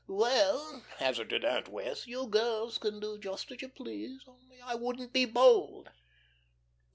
[0.07, 4.23] "Well," hazarded Aunt Wess', "you girls can do just as you please.
[4.25, 5.91] Only I wouldn't be bold."